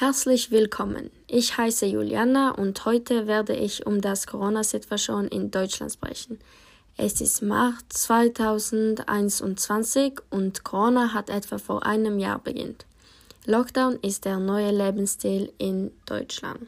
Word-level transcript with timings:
Herzlich 0.00 0.50
willkommen. 0.50 1.12
Ich 1.26 1.56
heiße 1.58 1.84
Juliana 1.84 2.52
und 2.52 2.86
heute 2.86 3.26
werde 3.26 3.54
ich 3.54 3.84
um 3.84 4.00
das 4.00 4.26
Corona-Situation 4.26 5.28
in 5.28 5.50
Deutschland 5.50 5.92
sprechen. 5.92 6.38
Es 6.96 7.20
ist 7.20 7.42
März 7.42 8.06
2021 8.06 10.20
und 10.30 10.64
Corona 10.64 11.12
hat 11.12 11.28
etwa 11.28 11.58
vor 11.58 11.84
einem 11.84 12.18
Jahr 12.18 12.38
beginnt. 12.38 12.86
Lockdown 13.44 13.98
ist 14.00 14.24
der 14.24 14.38
neue 14.38 14.70
Lebensstil 14.70 15.52
in 15.58 15.90
Deutschland. 16.06 16.66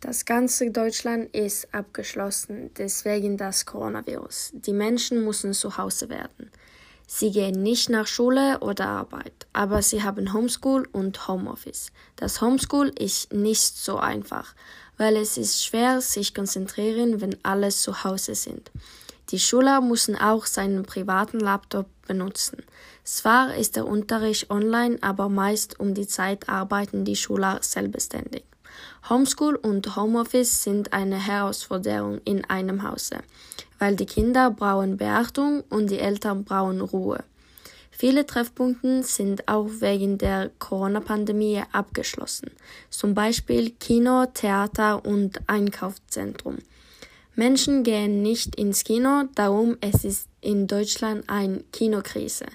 Das 0.00 0.26
ganze 0.26 0.70
Deutschland 0.70 1.34
ist 1.34 1.72
abgeschlossen, 1.72 2.72
deswegen 2.76 3.38
das 3.38 3.64
Coronavirus. 3.64 4.50
Die 4.52 4.74
Menschen 4.74 5.24
müssen 5.24 5.54
zu 5.54 5.78
Hause 5.78 6.10
werden. 6.10 6.50
Sie 7.06 7.30
gehen 7.30 7.62
nicht 7.62 7.88
nach 7.88 8.08
Schule 8.08 8.58
oder 8.60 8.88
Arbeit, 8.88 9.46
aber 9.52 9.80
sie 9.80 10.02
haben 10.02 10.32
Homeschool 10.32 10.88
und 10.90 11.28
Homeoffice. 11.28 11.92
Das 12.16 12.40
Homeschool 12.40 12.88
ist 12.98 13.32
nicht 13.32 13.76
so 13.76 13.98
einfach, 13.98 14.54
weil 14.96 15.16
es 15.16 15.36
ist 15.36 15.64
schwer, 15.64 16.00
sich 16.00 16.34
konzentrieren, 16.34 17.20
wenn 17.20 17.36
alle 17.44 17.68
zu 17.68 18.02
Hause 18.02 18.34
sind. 18.34 18.72
Die 19.30 19.38
Schüler 19.38 19.80
müssen 19.80 20.16
auch 20.16 20.46
seinen 20.46 20.84
privaten 20.84 21.40
Laptop 21.40 21.86
benutzen. 22.06 22.64
Zwar 23.04 23.54
ist 23.54 23.76
der 23.76 23.86
Unterricht 23.86 24.50
online, 24.50 24.98
aber 25.00 25.28
meist 25.28 25.78
um 25.78 25.94
die 25.94 26.06
Zeit 26.06 26.48
arbeiten 26.48 27.04
die 27.04 27.16
Schüler 27.16 27.58
selbstständig. 27.60 28.44
Homeschool 29.08 29.56
und 29.56 29.96
Homeoffice 29.96 30.62
sind 30.62 30.92
eine 30.92 31.16
Herausforderung 31.16 32.20
in 32.24 32.44
einem 32.44 32.82
Hause 32.82 33.18
weil 33.78 33.96
die 33.96 34.06
Kinder 34.06 34.50
brauchen 34.50 34.96
Beachtung 34.96 35.62
und 35.68 35.90
die 35.90 35.98
Eltern 35.98 36.44
brauchen 36.44 36.80
Ruhe. 36.80 37.22
Viele 37.90 38.26
Treffpunkte 38.26 39.02
sind 39.02 39.48
auch 39.48 39.68
wegen 39.80 40.18
der 40.18 40.50
Corona-Pandemie 40.58 41.62
abgeschlossen, 41.72 42.50
zum 42.90 43.14
Beispiel 43.14 43.70
Kino, 43.70 44.26
Theater 44.26 45.04
und 45.04 45.40
Einkaufszentrum. 45.46 46.58
Menschen 47.36 47.84
gehen 47.84 48.22
nicht 48.22 48.56
ins 48.56 48.84
Kino, 48.84 49.24
darum 49.34 49.76
es 49.80 50.04
ist 50.04 50.28
in 50.40 50.66
Deutschland 50.66 51.24
eine 51.28 51.64
Kinokrise. 51.72 52.46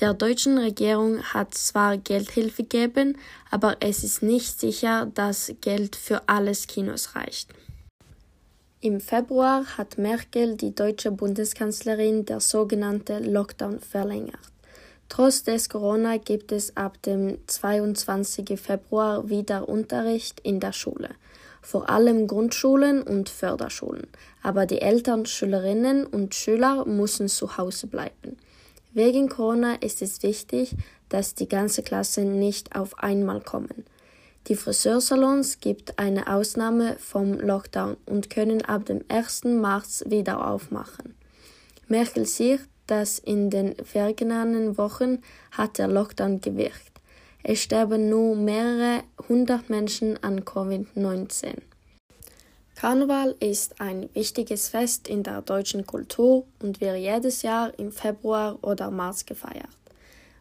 Der 0.00 0.12
deutschen 0.12 0.58
Regierung 0.58 1.22
hat 1.22 1.54
zwar 1.54 1.96
Geldhilfe 1.98 2.64
gegeben, 2.64 3.16
aber 3.50 3.76
es 3.78 4.02
ist 4.02 4.22
nicht 4.22 4.58
sicher, 4.58 5.06
dass 5.14 5.52
Geld 5.60 5.94
für 5.94 6.28
alles 6.28 6.66
Kinos 6.66 7.14
reicht. 7.14 7.50
Im 8.80 9.00
Februar 9.00 9.64
hat 9.78 9.96
Merkel, 9.96 10.56
die 10.56 10.74
deutsche 10.74 11.12
Bundeskanzlerin, 11.12 12.26
der 12.26 12.40
sogenannte 12.40 13.20
Lockdown 13.20 13.78
verlängert. 13.78 14.40
Trotz 15.08 15.44
des 15.44 15.68
Corona 15.68 16.16
gibt 16.16 16.50
es 16.50 16.76
ab 16.76 17.00
dem 17.02 17.38
22. 17.46 18.60
Februar 18.60 19.28
wieder 19.28 19.68
Unterricht 19.68 20.40
in 20.40 20.58
der 20.58 20.72
Schule, 20.72 21.10
vor 21.62 21.88
allem 21.88 22.26
Grundschulen 22.26 23.02
und 23.02 23.28
Förderschulen, 23.28 24.08
aber 24.42 24.66
die 24.66 24.80
Eltern, 24.80 25.24
Schülerinnen 25.24 26.04
und 26.04 26.34
Schüler 26.34 26.84
müssen 26.84 27.28
zu 27.28 27.56
Hause 27.56 27.86
bleiben. 27.86 28.36
Wegen 28.94 29.28
Corona 29.28 29.74
ist 29.74 30.02
es 30.02 30.22
wichtig, 30.22 30.76
dass 31.08 31.34
die 31.34 31.48
ganze 31.48 31.82
Klasse 31.82 32.20
nicht 32.22 32.76
auf 32.76 32.96
einmal 33.00 33.40
kommen. 33.40 33.84
Die 34.46 34.54
Friseursalons 34.54 35.58
gibt 35.58 35.98
eine 35.98 36.32
Ausnahme 36.32 36.96
vom 37.00 37.32
Lockdown 37.32 37.96
und 38.06 38.30
können 38.30 38.62
ab 38.62 38.84
dem 38.84 39.04
1. 39.08 39.44
März 39.44 40.04
wieder 40.06 40.46
aufmachen. 40.46 41.16
Merkel 41.88 42.24
sieht, 42.24 42.60
dass 42.86 43.18
in 43.18 43.50
den 43.50 43.74
vergangenen 43.84 44.78
Wochen 44.78 45.22
hat 45.50 45.78
der 45.78 45.88
Lockdown 45.88 46.40
gewirkt. 46.40 47.00
Es 47.42 47.60
sterben 47.62 48.08
nur 48.08 48.36
mehrere 48.36 49.02
hundert 49.28 49.70
Menschen 49.70 50.22
an 50.22 50.44
Covid-19. 50.44 51.56
Karneval 52.76 53.36
ist 53.38 53.80
ein 53.80 54.08
wichtiges 54.14 54.68
Fest 54.68 55.06
in 55.06 55.22
der 55.22 55.42
deutschen 55.42 55.86
Kultur 55.86 56.44
und 56.60 56.80
wird 56.80 56.98
jedes 56.98 57.42
Jahr 57.42 57.72
im 57.78 57.92
Februar 57.92 58.58
oder 58.62 58.90
März 58.90 59.24
gefeiert. 59.24 59.68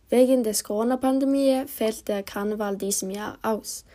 Wegen 0.09 0.44
des 0.44 0.63
Corona-Pandemie 0.63 1.66
fällt 1.67 2.07
der 2.07 2.23
Karneval 2.23 2.75
diesem 2.75 3.11
Jahr 3.11 3.38
aus. 3.44 3.85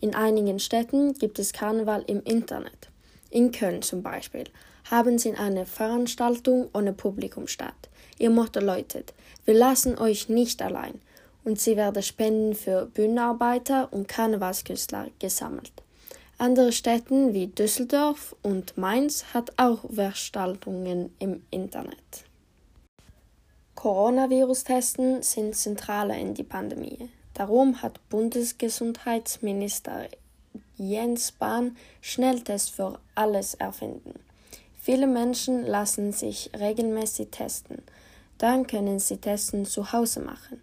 In 0.00 0.14
einigen 0.14 0.58
Städten 0.58 1.14
gibt 1.14 1.38
es 1.38 1.54
Karneval 1.54 2.04
im 2.06 2.22
Internet. 2.22 2.90
In 3.30 3.50
Köln 3.50 3.80
zum 3.80 4.02
Beispiel 4.02 4.44
haben 4.90 5.18
sie 5.18 5.34
eine 5.34 5.64
Veranstaltung 5.64 6.68
ohne 6.74 6.92
Publikum 6.92 7.46
statt. 7.46 7.88
Ihr 8.18 8.30
Motto 8.30 8.60
läutet, 8.60 9.14
wir 9.46 9.54
lassen 9.54 9.98
euch 9.98 10.28
nicht 10.28 10.60
allein. 10.60 11.00
Und 11.44 11.60
sie 11.60 11.76
werden 11.76 12.02
Spenden 12.02 12.54
für 12.54 12.86
Bühnenarbeiter 12.86 13.92
und 13.92 14.06
Karnevalskünstler 14.06 15.08
gesammelt. 15.18 15.72
Andere 16.38 16.70
Städte 16.70 17.32
wie 17.32 17.46
Düsseldorf 17.46 18.36
und 18.42 18.76
Mainz 18.76 19.24
hat 19.32 19.54
auch 19.56 19.90
Veranstaltungen 19.90 21.14
im 21.18 21.42
Internet. 21.50 22.26
Coronavirus-Testen 23.74 25.22
sind 25.22 25.56
zentraler 25.56 26.18
in 26.18 26.34
die 26.34 26.42
Pandemie. 26.42 27.08
Darum 27.32 27.80
hat 27.80 28.06
Bundesgesundheitsminister 28.10 30.08
Jens 30.76 31.28
Spahn 31.28 31.74
Schnelltests 32.02 32.68
für 32.68 32.98
alles 33.14 33.54
erfinden. 33.54 34.20
Viele 34.78 35.06
Menschen 35.06 35.64
lassen 35.64 36.12
sich 36.12 36.50
regelmäßig 36.54 37.28
testen. 37.30 37.82
Dann 38.36 38.66
können 38.66 38.98
sie 38.98 39.16
Testen 39.16 39.64
zu 39.64 39.90
Hause 39.90 40.20
machen. 40.20 40.60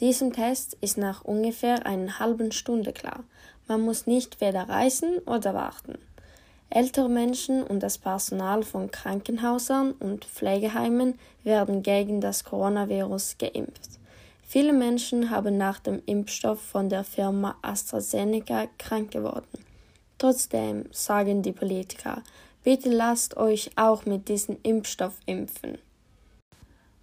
Diesem 0.00 0.32
Test 0.32 0.76
ist 0.80 0.98
nach 0.98 1.22
ungefähr 1.22 1.86
einer 1.86 2.18
halben 2.18 2.50
Stunde 2.50 2.92
klar. 2.92 3.22
Man 3.68 3.82
muss 3.82 4.06
nicht 4.06 4.40
weder 4.40 4.68
reisen 4.68 5.18
oder 5.26 5.54
warten. 5.54 5.98
Ältere 6.70 7.08
Menschen 7.08 7.62
und 7.62 7.80
das 7.80 7.98
Personal 7.98 8.62
von 8.62 8.90
Krankenhäusern 8.90 9.92
und 9.92 10.24
Pflegeheimen 10.24 11.18
werden 11.44 11.82
gegen 11.82 12.20
das 12.20 12.44
Coronavirus 12.44 13.36
geimpft. 13.38 14.00
Viele 14.42 14.72
Menschen 14.72 15.30
haben 15.30 15.56
nach 15.56 15.80
dem 15.80 16.02
Impfstoff 16.06 16.60
von 16.60 16.88
der 16.88 17.04
Firma 17.04 17.56
AstraZeneca 17.62 18.68
krank 18.78 19.10
geworden. 19.10 19.64
Trotzdem 20.18 20.84
sagen 20.92 21.42
die 21.42 21.52
Politiker, 21.52 22.22
bitte 22.62 22.90
lasst 22.90 23.36
euch 23.36 23.70
auch 23.76 24.06
mit 24.06 24.28
diesem 24.28 24.56
Impfstoff 24.62 25.18
impfen. 25.26 25.78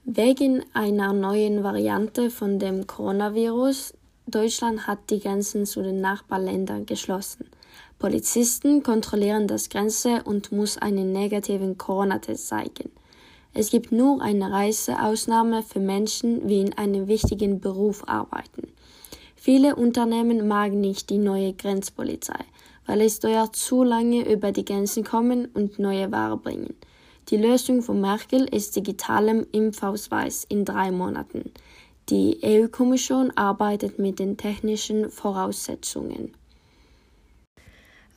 Wegen 0.06 0.64
einer 0.74 1.14
neuen 1.14 1.64
Variante 1.64 2.32
von 2.32 2.58
dem 2.58 2.88
Coronavirus 2.88 3.94
Deutschland 4.32 4.88
hat 4.88 5.10
die 5.10 5.20
Grenzen 5.20 5.66
zu 5.66 5.82
den 5.82 6.02
Nachbarländern 6.02 6.86
geschlossen. 6.86 7.50
Polizisten 8.00 8.84
kontrollieren 8.84 9.48
das 9.48 9.70
Grenze 9.70 10.24
und 10.24 10.52
muss 10.52 10.78
einen 10.78 11.12
negativen 11.12 11.78
Corona-Test 11.78 12.48
zeigen. 12.48 12.92
Es 13.54 13.72
gibt 13.72 13.92
nur 13.92 14.22
eine 14.22 14.52
Reiseausnahme 14.52 15.64
für 15.64 15.80
Menschen, 15.80 16.48
die 16.48 16.62
in 16.62 16.78
einem 16.78 17.08
wichtigen 17.08 17.60
Beruf 17.60 18.04
arbeiten. 18.08 18.72
Viele 19.36 19.76
Unternehmen 19.76 20.48
magen 20.48 20.82
nicht 20.82 21.10
die 21.10 21.18
neue 21.18 21.54
Grenzpolizei, 21.54 22.46
weil 22.86 23.02
es 23.02 23.20
dort 23.20 23.56
zu 23.56 23.84
lange 23.84 24.32
über 24.32 24.52
die 24.52 24.66
Grenzen 24.66 25.04
kommen 25.04 25.48
und 25.54 25.80
neue 25.80 26.12
Ware 26.12 26.38
bringen. 26.38 26.76
Die 27.30 27.38
Lösung 27.38 27.82
von 27.82 28.02
Merkel 28.02 28.46
ist 28.46 28.76
digitalem 28.76 29.46
Impfausweis 29.52 30.46
in 30.50 30.66
drei 30.66 30.92
Monaten. 30.92 31.52
Die 32.10 32.40
EU-Kommission 32.44 33.30
arbeitet 33.38 34.00
mit 34.00 34.18
den 34.18 34.36
technischen 34.36 35.12
Voraussetzungen. 35.12 36.34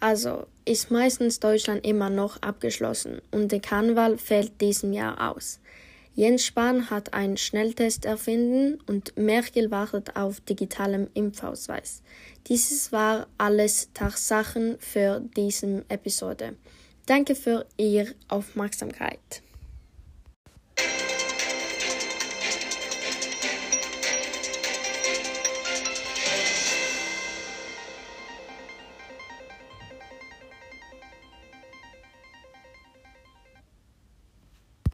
Also 0.00 0.47
ist 0.65 0.91
meistens 0.91 1.41
Deutschland 1.41 1.87
immer 1.87 2.09
noch 2.09 2.41
abgeschlossen 2.41 3.21
und 3.31 3.53
der 3.53 3.61
Karneval 3.61 4.17
fällt 4.17 4.62
diesem 4.62 4.94
Jahr 4.94 5.31
aus. 5.31 5.61
Jens 6.15 6.44
Spahn 6.44 6.89
hat 6.89 7.12
einen 7.12 7.37
Schnelltest 7.37 8.06
erfunden 8.06 8.79
und 8.87 9.17
Merkel 9.19 9.71
wartet 9.71 10.17
auf 10.17 10.41
digitalem 10.41 11.09
Impfausweis. 11.12 12.03
Dieses 12.47 12.93
war 12.93 13.27
alles 13.37 13.91
Tatsachen 13.93 14.77
für 14.79 15.21
diese 15.37 15.85
Episode. 15.88 16.56
Danke 17.05 17.35
für 17.35 17.67
Ihre 17.77 18.15
Aufmerksamkeit. 18.29 19.43